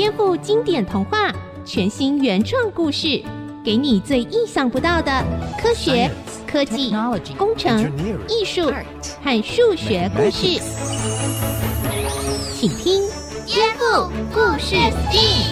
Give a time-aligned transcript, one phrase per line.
[0.00, 1.30] 颠覆经典童话，
[1.62, 3.22] 全新原创故事，
[3.62, 5.12] 给你最意想不到的
[5.60, 6.10] 科学、
[6.46, 6.90] 科技、
[7.36, 7.92] 工程、
[8.26, 8.72] 艺术
[9.22, 10.58] 和数学故事，
[12.54, 13.02] 请听
[13.44, 15.44] 《颠覆故事 STEAM》。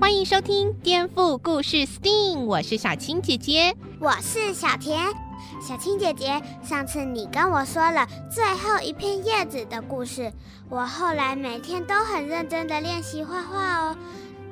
[0.00, 5.31] 欢迎收听《颠覆故事 STEAM》，我是小青姐姐，我是小田。
[5.62, 10.32] 小青姐姐，上次你跟我说了最后一片叶子的故事，
[10.68, 13.96] 我后来每天都很认真的练习画画哦。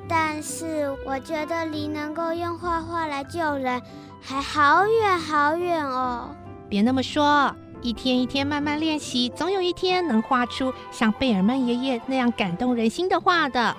[0.07, 3.81] 但是我觉得离能够用画画来救人
[4.21, 6.33] 还好远好远哦。
[6.69, 13.75] 别那么说，一天一天慢慢练习，总有一天能画出像贝尔曼爷爷那样感动人心的画的。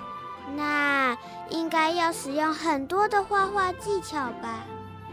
[0.55, 1.17] 那
[1.49, 4.63] 应该要使用很多的画画技巧吧？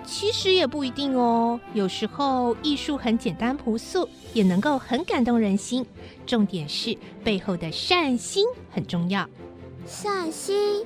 [0.04, 5.86] 其实也不一定哦，有时候艺术很简单朴素，也能够很感动人心。
[6.26, 9.28] 重点是背后的善心很重要。
[9.86, 10.84] 善心？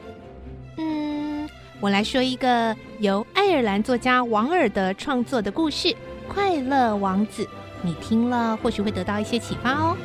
[0.77, 1.49] 嗯，
[1.81, 5.89] 我来说一个由爱尔兰作家王尔德创作的故事
[6.29, 7.45] 《快乐王子》，
[7.83, 9.97] 你听了或许会得到一些启发哦。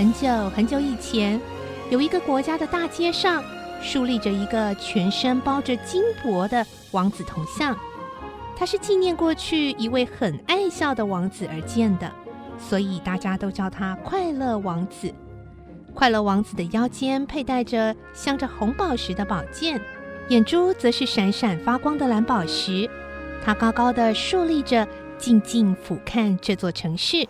[0.00, 1.38] 很久很久以前。
[1.90, 3.44] 有一个国家的大街上，
[3.82, 7.76] 竖立着一个全身包着金箔的王子铜像，
[8.56, 12.10] 他是纪念过去一位很爱笑的王子而建的，
[12.58, 15.12] 所以大家都叫他快乐王子。
[15.92, 19.78] 快乐王子的腰间佩戴着镶着红宝石的宝剑，
[20.30, 22.88] 眼珠则是闪闪发光的蓝宝石。
[23.44, 27.28] 他高高的竖立着，静静俯瞰这座城市。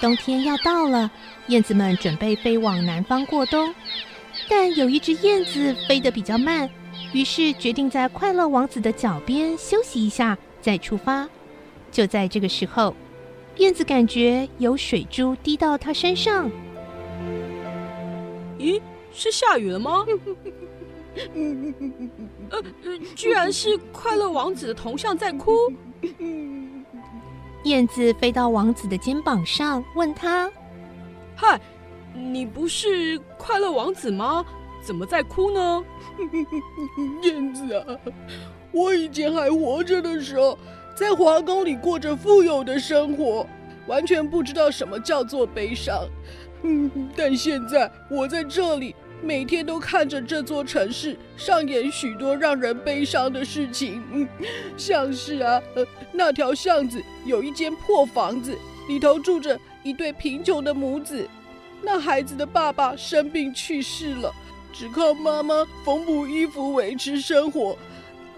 [0.00, 1.10] 冬天要到了。
[1.48, 3.74] 燕子们准备飞往南方过冬，
[4.48, 6.70] 但有一只燕子飞得比较慢，
[7.12, 11.28] 于是决定在快乐王子的脚边休息一下再出发。
[11.90, 12.94] 就在这个时候，
[13.56, 16.48] 燕子感觉有水珠滴到它身上。
[18.58, 18.80] 咦，
[19.12, 20.06] 是下雨了吗？
[22.50, 22.62] 呃，
[23.16, 25.52] 居然是快乐王子的铜像在哭。
[27.64, 30.50] 燕子飞到王子的肩膀上，问他。
[31.36, 31.60] 嗨，
[32.14, 34.44] 你不是快乐王子吗？
[34.82, 35.84] 怎么在哭呢？
[37.22, 37.84] 燕子啊，
[38.72, 40.58] 我以前还活着的时候，
[40.96, 43.46] 在皇宫里过着富有的生活，
[43.86, 46.08] 完全不知道什么叫做悲伤。
[46.62, 54.02] 嗯，但现在我在这里，每天都看着这座城市上演许多让人悲伤的事情。
[54.12, 54.28] 嗯，
[54.76, 58.56] 像是啊，呃，那条巷子有一间破房子，
[58.88, 59.58] 里头住着。
[59.82, 61.26] 一对贫穷的母子，
[61.80, 64.30] 那孩子的爸爸生病去世了，
[64.74, 67.78] 只靠妈妈缝补衣服维持生活。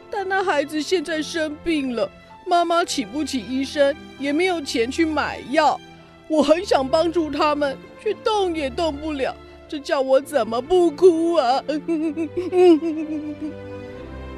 [0.09, 2.09] 但那孩子现在生病了，
[2.47, 5.81] 妈妈请不起医生，也没有钱去买药。
[6.29, 9.35] 我很想帮助他们，却动也动不了，
[9.73, 11.65] 这叫我怎么不哭啊？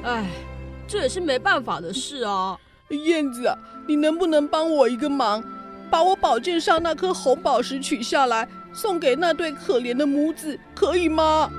[0.04, 0.30] 哎，
[0.86, 2.56] 这也是没办法的事啊。
[2.90, 5.42] 燕子啊，你能不能帮我一个忙？
[5.90, 11.50] 把我宝剑上那颗红宝石取下来，送给那对可怜的母子，可以吗？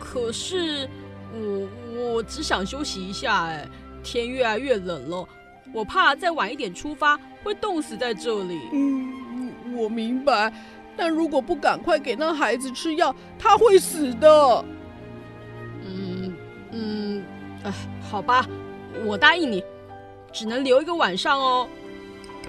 [0.00, 0.88] 可是
[1.32, 1.68] 我
[2.16, 3.64] 我只想休息一下，哎，
[4.02, 5.24] 天越来越冷了，
[5.72, 8.58] 我怕再晚一点出发会冻死在这里。
[8.72, 10.52] 嗯，我明白，
[10.98, 14.64] 但如果不赶快给那孩子吃药，他会死的。
[15.86, 16.34] 嗯
[16.72, 17.24] 嗯，
[17.62, 17.72] 哎，
[18.02, 18.44] 好吧，
[19.06, 19.62] 我答应你，
[20.32, 21.68] 只能留一个晚上哦。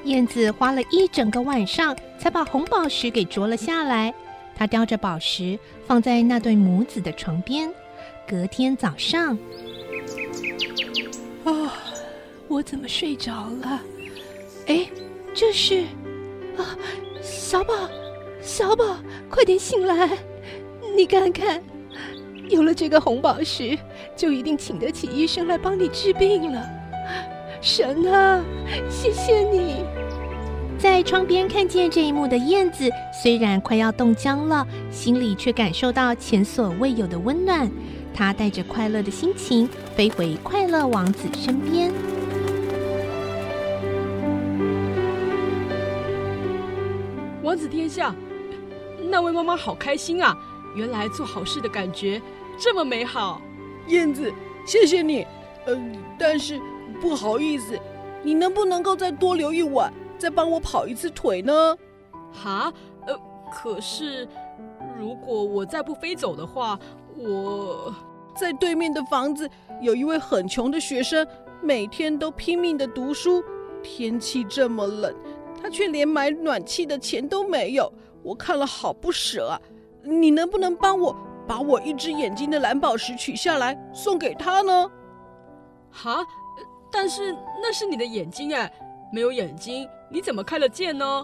[0.05, 4.11] 燕子花了一整个晚上才把红宝石给啄了下来。
[4.55, 7.71] 她叼着宝石放在那对母子的床边。
[8.27, 9.37] 隔天早上，
[11.43, 11.73] 啊，
[12.47, 13.81] 我怎么睡着了？
[14.67, 14.87] 哎，
[15.33, 15.81] 这是
[16.57, 16.77] 啊，
[17.21, 17.73] 小宝，
[18.41, 18.97] 小宝，
[19.29, 20.09] 快点醒来！
[20.95, 21.61] 你看看，
[22.49, 23.77] 有了这个红宝石，
[24.15, 26.65] 就一定请得起医生来帮你治病了。
[27.61, 28.41] 神啊，
[28.89, 29.83] 谢谢你！
[30.77, 32.89] 在窗边看见这一幕的燕子，
[33.21, 37.69] 虽然快要冻僵了，心里却感受到前所未有的温暖。
[38.13, 41.91] 她带着快乐的心情飞回快乐王子身边。
[47.89, 48.15] 下，
[49.09, 50.37] 那位妈妈好开心啊！
[50.75, 52.21] 原来做好事的感觉
[52.57, 53.41] 这么美好。
[53.87, 54.31] 燕子，
[54.65, 55.25] 谢谢你。
[55.65, 56.61] 嗯、呃，但是。
[57.01, 57.79] 不好意思，
[58.21, 61.77] 你能不能够再多留一晚，再帮我跑一次腿呢？
[62.33, 62.73] 哈，
[63.07, 63.17] 呃，
[63.53, 64.27] 可是
[64.99, 66.77] 如果我再不飞走的话，
[67.15, 67.95] 我
[68.35, 69.49] 在对面的房子
[69.81, 71.25] 有一位很穷的学生，
[71.61, 73.41] 每天都拼命的读书。
[73.81, 75.15] 天气这么冷，
[75.61, 77.91] 他却连买暖气的钱都没有。
[78.23, 79.61] 我看了好不舍啊！
[80.03, 81.15] 你能不能帮我
[81.47, 84.89] 把我一只眼睛的蓝宝石取下来送给他呢？
[85.91, 86.25] 哈，
[86.91, 88.71] 但是那是你的眼睛哎，
[89.13, 91.23] 没有眼睛你怎么看得见呢？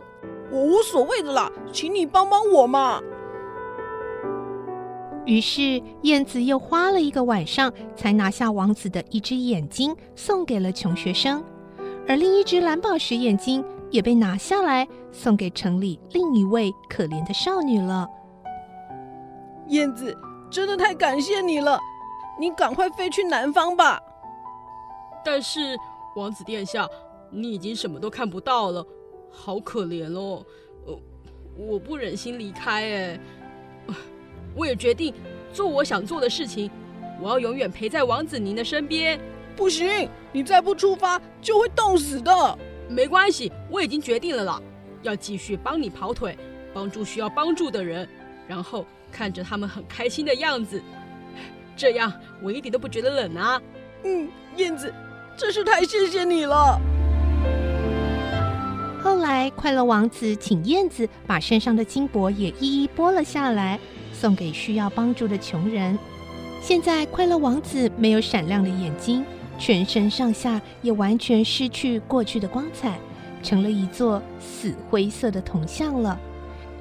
[0.52, 3.02] 我无所谓的啦，请你帮帮我嘛。
[5.26, 11.44] 于是燕子又花了一个晚上，才拿下王子的一只眼睛，送给了穷学生，
[12.08, 13.66] 而另一只蓝宝石眼睛
[13.96, 18.06] 也被拿下来，送给城里另一位可怜的少女了。
[19.70, 20.16] 燕子，
[20.52, 21.80] 真的太感谢你了，
[22.38, 23.98] 你赶快飞去南方吧。
[25.24, 25.78] 但是，
[26.18, 26.86] 王子殿下，
[27.32, 28.86] 你已经什么都看不到了，
[29.32, 30.46] 好可怜哦。
[30.86, 31.00] 呃，
[31.58, 33.20] 我不忍心离开哎。
[34.58, 35.14] 我也决定
[35.54, 36.70] 做我想做的事情，
[37.22, 39.18] 我要永远陪在王子您的身边。
[39.56, 42.60] 不行，你再不出发就会冻死的。
[42.90, 44.62] 没关系，我已经决定了啦，
[45.02, 46.38] 要继续帮你跑腿，
[46.74, 48.08] 帮助需要帮助的人，
[48.48, 50.82] 然后看着他们很开心的样子，
[51.76, 52.12] 这样
[52.42, 53.62] 我一点都不觉得冷啊。
[54.04, 54.94] 嗯，燕子，
[55.38, 56.80] 真是太谢谢你了。
[59.04, 63.80] 后来，快乐王子请燕子把身上的金箔也一一剥了下来。
[64.14, 66.00] 送给需要帮助的穷人。
[66.62, 69.26] 现在，快乐王子没有闪亮的眼睛，
[69.58, 73.00] 全身上下也完全失去过去的光彩，
[73.42, 76.20] 成了一座死灰色的铜像了。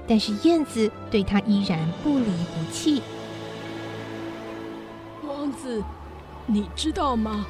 [0.06, 3.02] 但是燕子对他依然不离不弃。
[5.26, 5.82] 王子，
[6.46, 7.46] 你知道吗？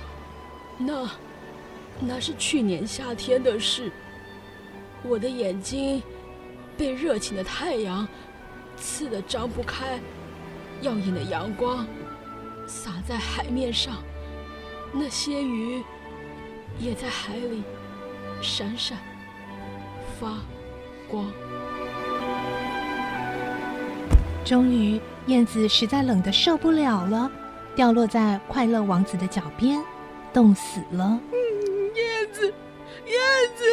[0.78, 1.10] 那
[2.00, 3.90] 那是去年夏天的事。
[5.02, 6.02] 我的眼睛
[6.76, 8.06] 被热情的太阳。
[8.76, 10.00] 刺得张不开，
[10.82, 11.86] 耀眼的阳光
[12.66, 14.02] 洒在海面上，
[14.96, 15.82] 那些鱼
[16.78, 17.64] 也在海里
[18.40, 18.96] 闪闪
[20.18, 20.38] 发
[21.08, 21.26] 光。
[24.44, 27.30] 终于，燕子实在冷得受不了了，
[27.74, 29.82] 掉落在快乐王子的脚边，
[30.32, 31.18] 冻死了。
[31.32, 31.34] 嗯，
[31.96, 32.46] 燕子，
[33.06, 33.18] 燕
[33.56, 33.64] 子，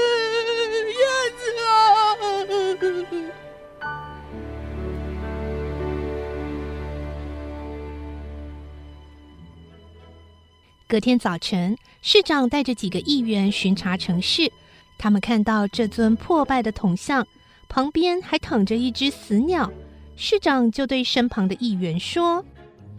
[10.92, 14.52] 隔天早晨，市长带着几个议员巡查城市。
[14.98, 17.26] 他们看到这尊破败的铜像
[17.70, 19.72] 旁边还躺着一只死鸟。
[20.18, 22.44] 市长就对身旁的议员说：“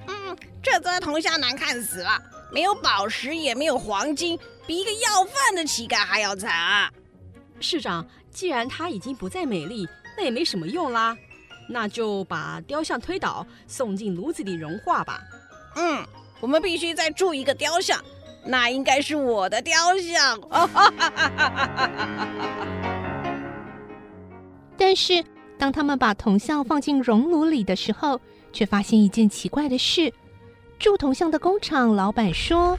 [0.09, 2.19] 嗯，这尊铜像难看死了，
[2.51, 6.91] 没有宝石，也没有黄金，比一个要饭的乞丐还要惨啊！”
[7.61, 9.87] 市长，既然它已经不再美丽，
[10.17, 11.15] 那也没什么用啦，
[11.69, 15.21] 那就把雕像推倒，送进炉子里融化吧。
[15.77, 16.03] 嗯。
[16.43, 18.03] 我们必须再铸一个雕像，
[18.45, 20.41] 那应该是我的雕像。
[24.77, 25.25] 但是，
[25.57, 28.21] 当他们把铜像放进熔炉里的时候，
[28.53, 30.13] 却发现一件奇怪的事：
[30.81, 32.77] 铸铜像的工厂老板说：“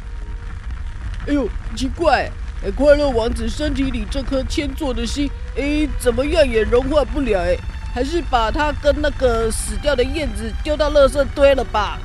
[1.26, 2.30] 哎呦，奇怪！
[2.66, 7.40] 哎，快乐王子身体里这颗铅做的心，哎，怎么样也融化不了？
[7.40, 7.56] 哎，
[7.96, 11.98] 还是把它跟那个死掉的燕子丢到垃圾堆了吧。”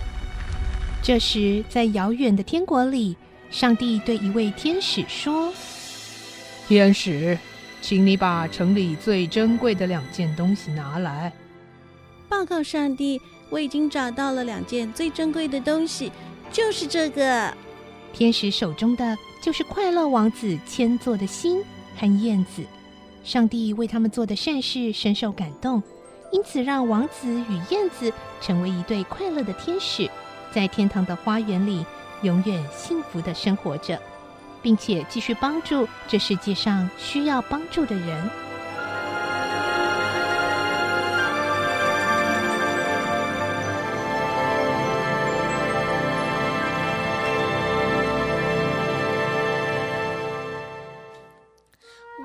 [1.08, 3.16] 这时，在遥远的天国里，
[3.48, 5.50] 上帝对一位天使说
[6.68, 7.38] ：“天使，
[7.80, 11.32] 请你把城里最珍贵的两件东西拿来。”
[12.28, 16.12] 报告上帝，我已经找到了两件最珍贵的东西，
[16.52, 17.54] 就是这个。
[18.12, 21.64] 天使手中的就是快乐王子千做的心
[21.96, 22.62] 和燕子。
[23.24, 25.82] 上帝为他们做的善事深受感动，
[26.32, 28.12] 因此让王子与燕子
[28.42, 30.06] 成为一对快乐的天使。
[30.58, 31.86] 在天堂的花园里，
[32.22, 33.96] 永远幸福的生活着，
[34.60, 38.28] 并且继续帮助这世界上需要帮助的人。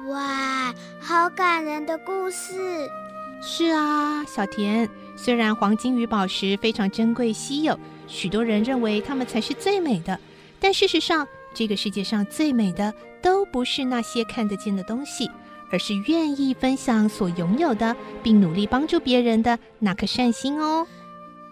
[0.10, 2.90] 哇，好感人的故事！
[3.44, 7.78] 是啊，小田，虽然黄金与宝石非常珍贵稀有。
[8.08, 10.20] 许多人认为它们才是最美的，
[10.60, 15.30] 但事实上，这个世界上最美的都不是那些看得见的东西，
[15.72, 20.86] 而是愿意分享所拥有的，并努力帮助别人的那颗善心哦。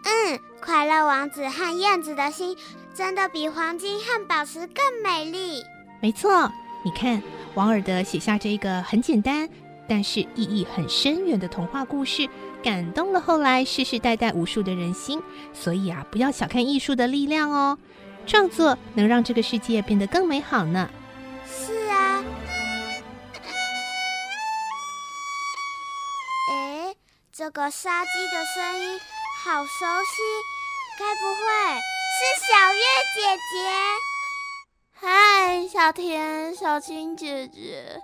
[0.04, 2.58] 嗯，快乐王子和燕子的心
[2.94, 5.64] 真的比黄金和宝石更美丽。
[6.02, 6.52] 没错，
[6.84, 7.22] 你看，
[7.54, 9.48] 王尔德写下这个很简单，
[9.88, 12.28] 但是意义很深远的童话故事，
[12.64, 15.22] 感动了后来世世代代无数的人心。
[15.54, 17.78] 所以啊，不要小看艺术的力量哦，
[18.26, 20.90] 创作能让这个世界变得更美好呢。
[21.46, 22.24] 是啊。
[26.52, 26.96] 诶，
[27.32, 29.00] 这个杀鸡的声音
[29.44, 29.70] 好熟
[30.06, 30.22] 悉，
[31.00, 31.42] 该不会
[32.14, 32.84] 是小月
[33.16, 33.18] 姐
[33.52, 33.56] 姐？
[34.94, 38.00] 嗨，小田、小青姐姐。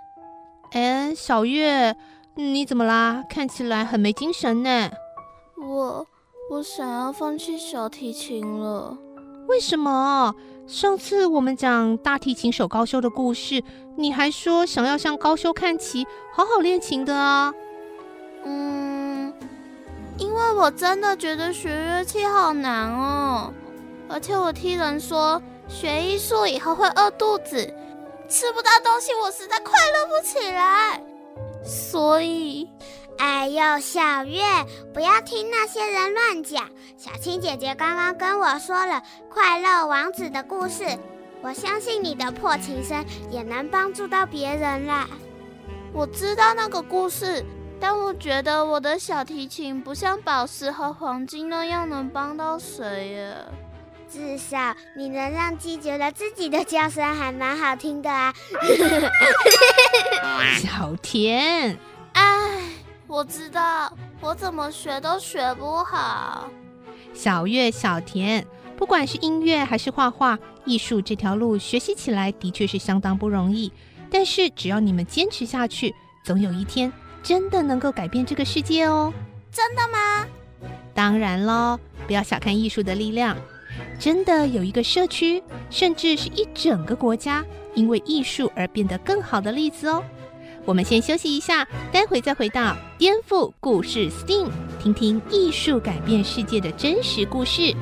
[0.72, 1.94] 哎，小月，
[2.40, 3.24] 你怎么啦？
[3.28, 4.88] 看起来很没精神呢。
[5.56, 6.06] 我
[6.52, 8.96] 我想要放弃小提琴了。
[9.48, 10.32] 为什么？
[10.68, 13.60] 上次我们讲大提琴手高修的故事，
[13.96, 17.52] 你还说想要向高修看齐，好好练琴的啊。
[18.44, 19.34] 嗯，
[20.16, 23.52] 因为我真的觉得学乐器好难哦，
[24.08, 27.74] 而且我听人说学艺术以后会饿肚子。
[28.28, 31.02] 吃不到东西，我实在快乐不起来。
[31.68, 32.66] 所以，
[33.18, 34.42] 哎呦，小月，
[34.94, 36.64] 不要听那些人乱讲。
[36.96, 40.84] 小青姐姐刚刚跟我说了快乐王子的故事，
[41.42, 45.06] 我相信你的破琴声也能帮助到别人啦。
[45.92, 47.44] 我知道那个故事，
[47.78, 53.36] 但我觉得我的小提琴不像宝石和黄金那样能帮到谁耶。
[54.10, 58.32] 至少你能让鸡觉得自己的叫声还蛮好听的啊！
[60.58, 61.76] 小田，
[62.14, 62.62] 哎，
[63.06, 66.48] 我知道，我怎么学都学不好。
[67.12, 68.46] 小月、小田，
[68.76, 73.72] 不管是音乐还是画画，艺术这条路学习起来的确是相当不容易。
[74.10, 76.90] 但是只要你们坚持下去，总有一天
[77.22, 79.12] 真的能够改变这个世界哦！
[79.52, 80.26] 真的吗？
[80.94, 83.36] 当然喽，不要小看艺术的力量。
[83.98, 90.02] 真的有一个社区，甚至是一整个国家，因为艺术而变得更好的例子哦。
[90.64, 94.48] 我们先休息一下，待会再回到颠覆故事 STEAM，
[94.80, 97.74] 听听艺术改变世界的真实故事。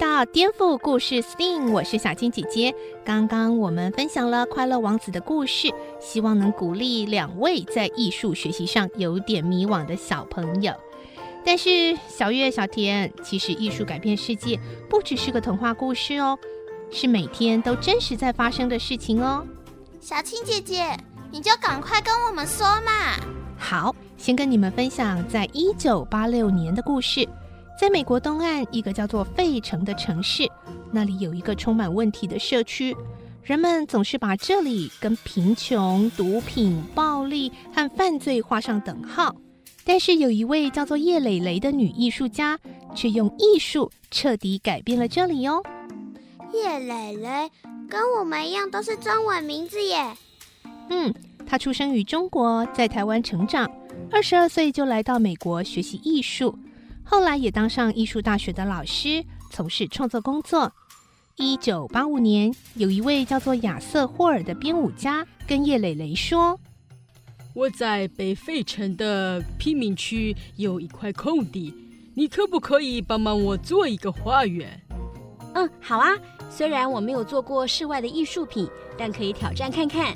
[0.00, 2.74] 到颠覆故事 STEAM，我是小青姐姐。
[3.04, 5.68] 刚刚我们分享了快乐王子的故事，
[6.00, 10.72] 希望能鼓励两位在艺术学习上有点迷惘的小朋友。
[11.44, 16.38] 但是小月、小田，其实艺术改变世界不只是个童话故事哦，
[16.90, 19.46] 是每天都真实在发生的事情哦。
[20.00, 20.96] 小青姐姐，
[21.30, 23.20] 你就赶快跟我们说嘛。
[23.58, 27.28] 好，先跟你们分享在一九八六年的故事。
[27.80, 30.46] 在美国东岸一个叫做费城的城市，
[30.92, 32.94] 那里有一个充满问题的社区，
[33.42, 39.34] 人们总是把这里跟贫穷、毒品、暴力和犯罪画上等号。
[39.82, 42.58] 但是有一位叫做叶蕾蕾的女艺术家，
[42.94, 45.62] 却用艺术彻底改变了这里哦。
[46.52, 47.50] 叶蕾蕾
[47.88, 50.14] 跟我们一样都是中文名字耶。
[50.90, 51.14] 嗯，
[51.46, 53.66] 她出生于中国，在台湾成长，
[54.12, 56.54] 二十二岁就来到美国学习艺术。
[57.10, 60.72] 后来也当上艺术大学的老师，从事创作工作。
[61.34, 66.56] 一九八五年，有一位叫做亚瑟霍尔的编舞家跟叶蕾蕾说
[67.52, 71.74] ：“我在北费城的贫民区有一块空地，
[72.14, 74.80] 你可不可以帮忙我做一个花园
[75.54, 76.10] ？”“嗯，好啊。
[76.48, 80.14] 虽然我没有做过室外的艺术品，但可以挑战看看。”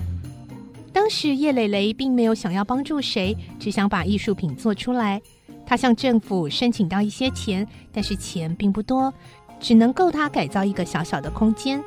[0.95, 5.21] 当时叶蕾蕾并没有想要帮助谁，只想把艺术品做出来。
[5.67, 9.13] 他向政府申请到一些钱，但是钱并不多，
[9.61, 11.83] 只能够他改造一个小小的空间。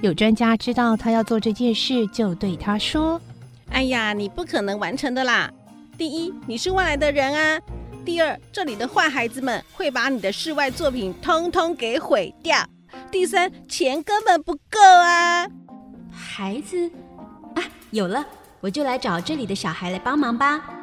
[0.00, 3.20] 有专家知道他要做这件事，就对他说
[3.70, 5.50] ：“哎呀，你不可能完成的啦！
[5.96, 7.60] 第一，你是外来的人啊；
[8.04, 12.64] 第二，这里的坏孩子们会把你的室外作品通通给毁掉；
[13.10, 15.46] 第三，钱根本不够啊！”
[16.10, 16.90] 孩子
[17.54, 17.62] 啊，
[17.92, 18.26] 有了，
[18.60, 20.81] 我就来找这里的小孩来帮忙吧。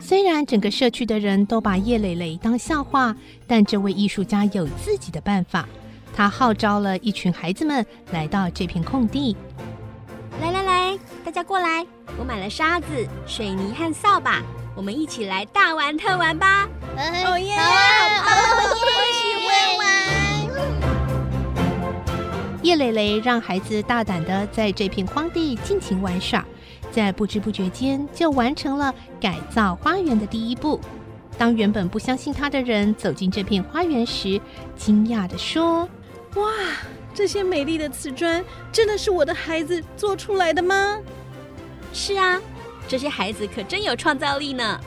[0.00, 3.14] 虽然整个社区的人都把叶蕾蕾当笑话，
[3.46, 5.68] 但这位艺术家有自己的办法。
[6.14, 9.36] 他号召了一群孩子们来到这片空地。
[10.40, 11.84] 来来来，大家过来！
[12.18, 12.86] 我买了沙子、
[13.26, 14.42] 水泥和扫把，
[14.74, 16.68] 我们一起来大玩特玩吧！
[16.96, 17.54] 哦耶！
[18.74, 19.86] 我喜欢玩。
[22.62, 26.44] 叶蕾蕾让孩子大胆的在这片荒地尽情玩耍。
[26.90, 30.80] 在不知不觉间，就完成了改造花园的第一步。
[31.36, 34.40] 当原本不相信他的人走进这片花园时，
[34.76, 35.88] 惊讶地说
[36.34, 36.50] ：“哇，
[37.14, 40.98] 这些美丽的瓷砖真的是我的孩子做出来的吗
[41.92, 42.40] ？”“是啊，
[42.88, 44.80] 这些孩子可真有创造力呢。”“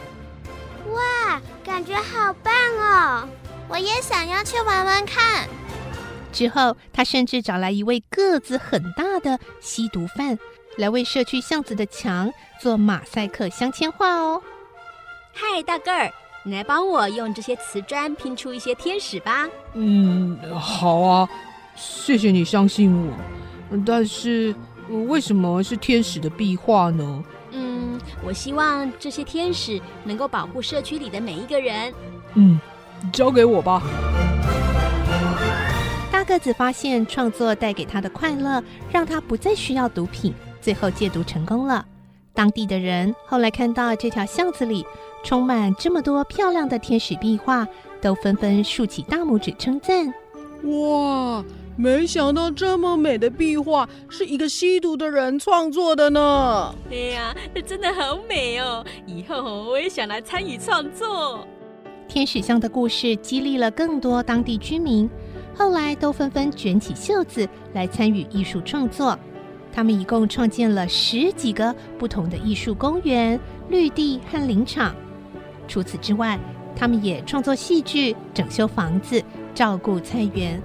[0.91, 3.29] 哇，感觉好棒哦！
[3.69, 5.47] 我也想要去玩玩看。”
[6.31, 10.37] 之后，他甚至找来一位个子很大的吸毒犯，
[10.77, 14.41] 来为社区巷子的墙做马赛克镶嵌画哦。
[15.33, 16.11] 嗨，大个儿，
[16.43, 19.47] 你来帮我用这些瓷砖拼出一些天使吧。
[19.73, 21.29] 嗯，好啊，
[21.75, 23.13] 谢谢你相信我。
[23.85, 24.53] 但是，
[25.07, 27.23] 为什么是天使的壁画呢？
[27.51, 31.93] 嗯，我希望这些天使能够保护社区里的每一个人。
[32.33, 32.59] 嗯，
[33.13, 33.81] 交给我吧。
[36.31, 41.85] 大个子发现创作带给他的快乐，让他不再需要毒品，最后戒毒成功了。
[42.33, 44.85] 当地的人后来看到这条巷子里
[45.25, 47.67] 充满这么多漂亮的天使壁画，
[47.99, 50.07] 都纷纷竖起大拇指称赞
[50.63, 51.43] ：“哇，
[51.75, 58.85] 没想到这么美的壁画是一个吸毒的人创作的呢！”哎呀，这真的好美哦！
[59.05, 61.45] 以后我也想来参与创作。
[62.07, 65.09] 天使巷的故事激励了更多当地居民。
[65.53, 69.17] 后来都纷纷卷起袖子来参与艺术创作，
[69.71, 73.39] 他们一共创建了十几个不同的艺术公园、
[73.69, 74.95] 绿地和林场。
[75.67, 76.39] 除此之外，
[76.75, 80.61] 他们也创作戏剧、整修房子、照顾菜园。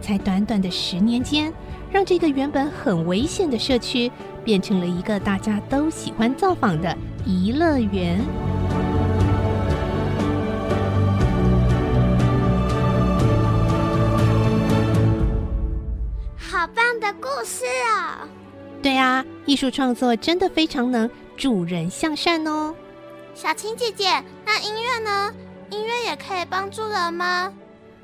[0.00, 1.52] 才短短的十年间，
[1.90, 4.12] 让这个原本很危险的社区
[4.44, 8.20] 变成了一个大家都喜欢造访的颐乐园。
[17.00, 18.26] 的故事啊，
[18.82, 22.74] 对啊，艺术创作真的非常能助人向善哦。
[23.34, 25.32] 小青姐姐，那音乐呢？
[25.70, 27.52] 音乐也可以帮助人吗？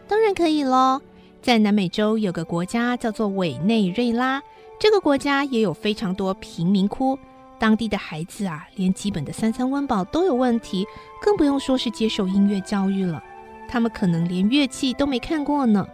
[0.07, 1.01] 当然可以喽。
[1.41, 4.43] 在南美洲有个国家叫做委内瑞拉，
[4.79, 7.19] 这个国家也有非常多贫民窟，
[7.59, 10.87] 当地的孩子啊，连基本的三餐温饱都有问题，
[11.21, 13.23] 更不用说是接受音乐教育了。
[13.69, 15.87] 他们可能连乐器都没看过呢。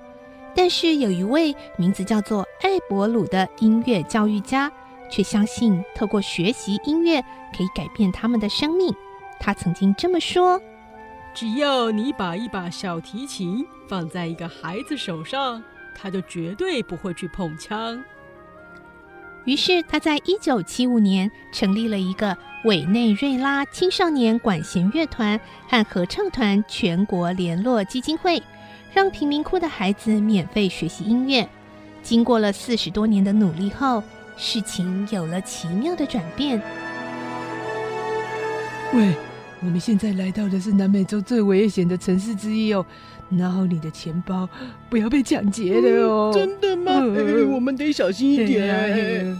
[0.58, 4.68] 但是有一位名字叫做艾伯鲁的音乐教育家，
[5.08, 7.22] 却相信透过学习音乐
[7.56, 8.92] 可以改变他们的生命。
[9.38, 10.60] 他曾经这么说
[11.32, 15.62] ：“只要你把一把小提琴放在一个孩子手上，
[15.94, 18.02] 他就绝对不会去碰枪。”
[19.46, 28.42] 于是他在一九七五年成立了一个委内瑞拉青少年管弦乐团和合唱团全国联络基金会。
[28.92, 31.48] 让贫民窟的孩子免费学习音乐。
[32.02, 34.02] 经过了四十多年的努力后，
[34.36, 36.62] 事情有了奇妙的转变。
[38.94, 39.14] 喂，
[39.60, 42.86] 我们现在来到的是南美洲最危险的城市之一哦，
[43.28, 44.48] 拿好你的钱包，
[44.88, 46.32] 不要被抢劫了哦。
[46.32, 46.92] 嗯，真的吗？
[46.92, 49.36] 哎，我们得小心一点。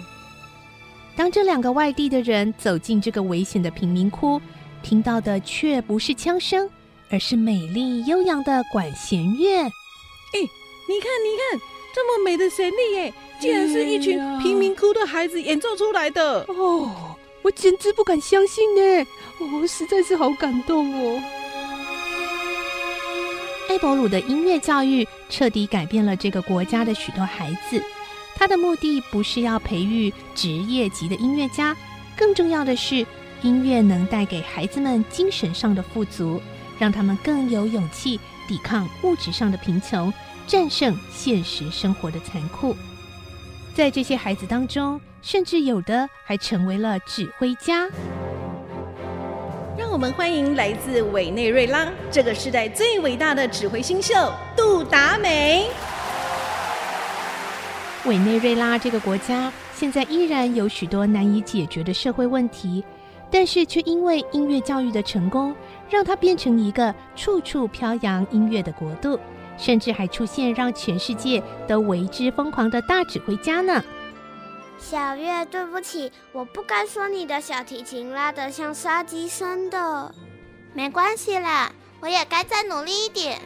[1.17, 4.41] 当这两个外地的人走进这个危险的贫民窟，
[4.83, 6.69] 听到的却不是枪声。
[7.11, 9.63] 而是美丽悠扬的管弦乐。
[9.63, 10.41] 哎，
[10.89, 11.61] 你看，你看，
[11.95, 16.45] 这么美的旋律，哎，竟然是一群贫民窟的孩子演奏出来的。
[16.49, 19.07] 哦，我简直不敢相信呢！
[19.39, 21.23] 哦，实在是好感动哦。
[23.69, 27.83] 艾伯鲁的音乐教育彻底改变了这个国家的许多孩子。
[28.35, 31.77] 他的目的不是要培育职业级的音乐家，
[32.17, 33.05] 更重要的是，
[33.43, 36.41] 音乐能带给孩子们精神上的富足。
[36.79, 40.13] 让他们更有勇气抵抗物质上的贫穷，
[40.47, 42.77] 战胜现实生活的残酷。
[43.75, 47.89] 在这些孩子当中，甚至有的还成为了指挥家。
[49.77, 54.15] 让我们欢迎来自委内瑞拉这个时代最伟大的指挥新秀
[54.57, 55.67] 杜达美。
[58.07, 62.85] 委内瑞拉这个国家现在依然有许多难以解决的社会问题。
[63.31, 65.55] 但是却因为音乐教育的成功，
[65.91, 69.19] 让它变成一个处处飘扬音乐的国度，
[69.57, 73.83] 甚至还出现让全世界都为之疯狂的大指挥家呢。
[74.79, 80.15] 小月，对不起，我不该说你的小提琴拉得像杀鸡声的。
[80.73, 83.41] 没关系啦，我也该再努力一点。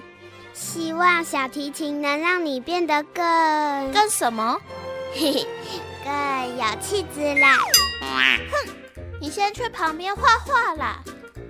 [0.53, 3.25] 希望小提琴能让你变得更
[3.93, 4.61] 更什么？
[5.15, 5.47] 嘿嘿，
[6.05, 7.57] 更有气质啦。
[8.51, 8.73] 哼。
[9.19, 11.01] 你先去旁边画画啦。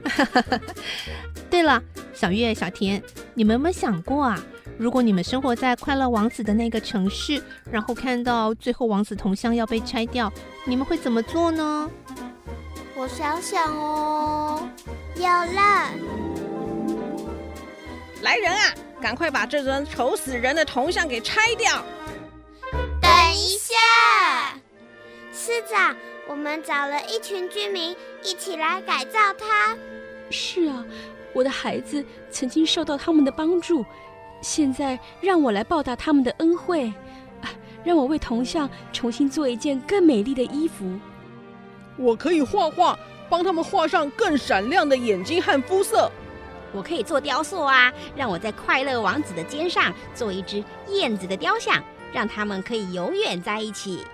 [1.51, 3.03] 对了，小月、小田，
[3.35, 4.43] 你们有没有想过啊？
[4.79, 10.33] 如果你们生活在快乐王子的那个城市，然后看到最后王子铜像要被拆掉，
[10.65, 11.91] 你们会怎么做呢？
[12.95, 14.69] 我想想哦，
[15.17, 15.91] 有了。
[18.23, 21.85] 来人啊，赶快把这尊丑死人的铜像给拆掉！
[23.01, 23.75] 等一下，
[25.33, 25.95] 师长，
[26.29, 29.77] 我们找了一群居民一起来改造它。
[30.31, 30.85] 是啊，
[31.33, 33.85] 我的孩子曾经受到他们的帮助，
[34.41, 36.93] 现在让我来报答他们的恩惠，
[37.41, 37.51] 啊，
[37.85, 40.99] 让我为铜像重新做一件更美丽的衣服。
[41.97, 46.11] 我可以画画，帮他们画上更闪亮的眼睛和肤色。
[46.75, 51.83] 我可以做雕塑啊，让我在快乐王子的肩上做一只燕子的雕像，
[52.15, 54.07] 让他们可以永远在一起。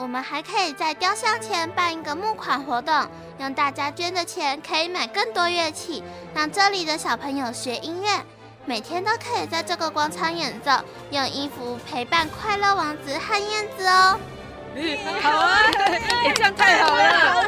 [0.00, 2.94] 我们还可以在雕像前办一个募款活动，
[3.36, 8.24] 让大家捐的钱可以买更多乐器，让这里的小朋友学音乐，
[8.64, 10.70] 每天都可以在这个广场演奏，
[11.10, 14.20] 用衣服陪伴快乐王子和燕子哦。
[15.20, 17.44] 好啊，欸、这样太好了，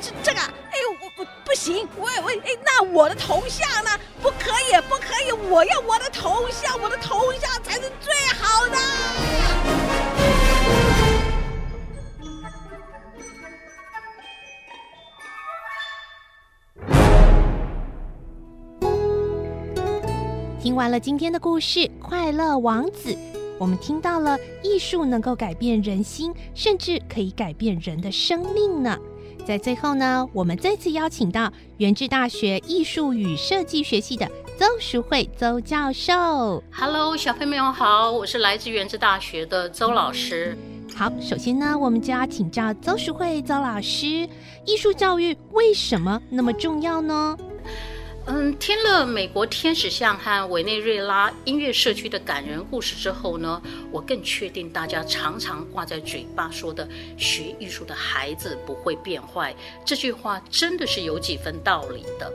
[0.00, 3.90] 这这个，哎呦，我我不行，我我哎，那我的头像呢？
[4.22, 9.27] 不可以，不可以，我要我的头像，我的头像才是最好的。
[20.78, 23.12] 完了今天的故事《快乐王子》，
[23.58, 28.96] 我们听到了艺术能够改变人心，甚至可以改变人的生命呢。
[29.44, 34.24] 在最后呢，我们再次邀请到元智大学艺术与设计学系的
[34.56, 36.62] 邹淑慧邹教授。
[36.70, 40.56] Hello，小朋友好，我是来自元智大学的邹老师。
[40.94, 44.28] 好，首先呢，我们就要请教邹淑慧邹老师，
[44.64, 47.36] 艺术教育为什么那么重要呢？
[48.30, 56.86] 嗯，听了美国天使像和委内瑞拉音乐社区的感人故事之后呢，我更确定大家常常挂在嘴巴说的
[57.16, 62.30] “学艺术的孩子不会变坏”这句话，真的是有几分道理的。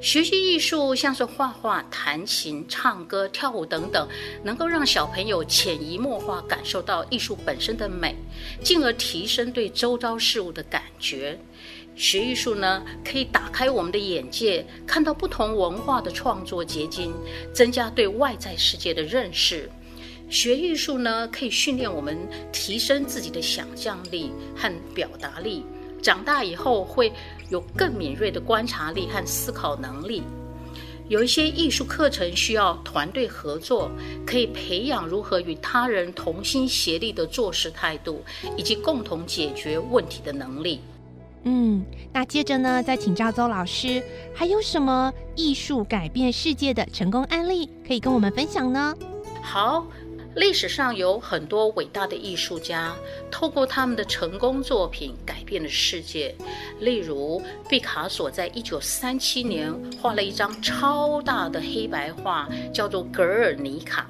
[0.00, 4.08] 学习艺术，像是画画、弹琴、唱歌、跳舞等等，
[4.42, 8.16] 能够让小朋友潜移默化感受到艺术本身的美，
[8.64, 11.38] 进而提升对周遭事物的感觉。
[11.94, 17.12] 学艺术呢，可以打开我们的眼界，看到不同文化的创作结晶，
[17.52, 19.70] 增加对外在世界的认识。
[20.30, 22.16] 学艺术呢，可以训练我们
[22.50, 25.64] 提升自己的想象力和表达力，
[26.00, 27.12] 长大以后会
[27.50, 30.22] 有更敏锐的观察力和思考能力。
[31.08, 33.90] 有一些艺术课程需要团队合作，
[34.26, 38.24] 可以培养如何与他人同心协力的做事态度，
[38.56, 40.80] 以及共同解决问题的能力。
[41.44, 44.02] 嗯，那接着呢，再请教邹老师，
[44.32, 48.94] 还有什么艺术改变世界的成功案例可以跟我们分享呢？
[49.42, 49.84] 好，
[50.36, 52.94] 历史上有很多伟大的艺术家，
[53.30, 56.32] 透过他们的成功作品改变了世界。
[56.78, 64.06] 例如，毕卡索在一九三七年画了一张超大的黑白画，叫做《格尔尼卡》。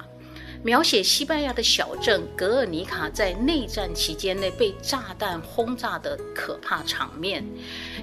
[0.63, 7.45] 描写西班牙的小镇格尔尼卡在内战期间内被炸弹轰炸的可怕场面，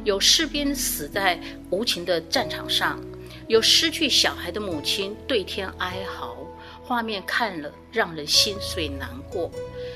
[0.05, 3.01] 有士兵死在无情的战场上，
[3.49, 6.37] 有失去小孩的母亲对天哀嚎，
[6.83, 9.51] 画面看了让人心碎难过，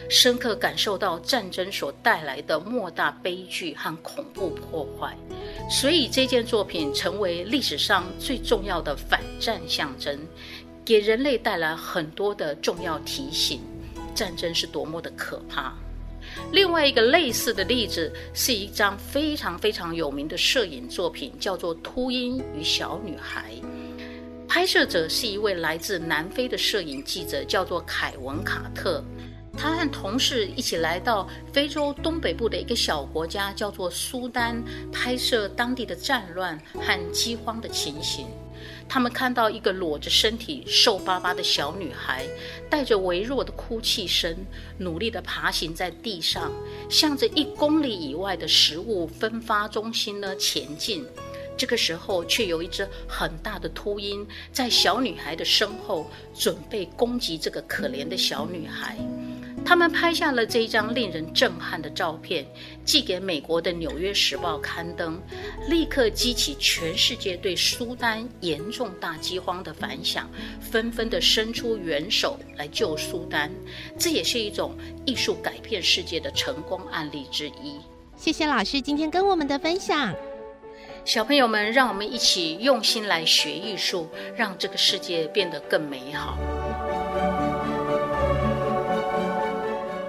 [0.09, 5.14] 深刻感受到战争所带来的莫大悲剧和恐怖破坏，
[5.68, 10.18] 所以这件作品成为历史上最重要的反战象征。
[10.85, 13.61] 给人类带来很多的重要提醒，
[14.14, 15.73] 战争是多么的可怕。
[16.53, 23.53] 另外一个类似的例子是一张非常非常有名的摄影作品，叫做《秃鹰与小女孩》。
[24.49, 29.03] 拍摄者是一位来自南非的摄影记者，叫做凯文卡特。
[29.57, 38.27] 他和同事一起来到非洲东北部的一个小国家，叫做苏丹，拍摄当地的战乱和饥荒的情形。
[38.88, 42.27] 他们看到一个裸着身体、瘦巴巴的小女孩，
[42.70, 44.37] 带着微弱的哭泣声，
[44.79, 46.53] 努力地爬行在地上，
[46.88, 51.05] 向着一公里以外的食物分发中心呢前进。
[51.57, 58.97] 这个时候，却有一只很大的秃鹰在小女孩的身后，准备攻击这个可怜的小女孩。
[59.64, 62.46] 他们拍下了这一张令人震撼的照片，
[62.85, 65.20] 寄给美国的《纽约时报》刊登，
[65.68, 70.29] 立刻激起全世界对苏丹严重大饥荒的反响，
[70.61, 73.50] 纷纷地伸出援手来救苏丹。
[73.98, 77.81] 这也是一种艺术改变世界的成功案例之一。
[78.16, 80.14] 谢谢老师今天跟我们的分享。
[81.07, 86.38] 小朋友们，让我们一起用心来学艺术，让这个世界变得更美好。